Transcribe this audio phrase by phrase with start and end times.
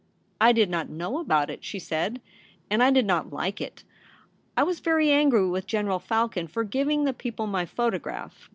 [0.41, 2.21] 'I did not know about it,' she said,'
[2.71, 3.83] and I did not like it;
[4.57, 8.49] I was very angry with General Falcon for giving the people my photograph.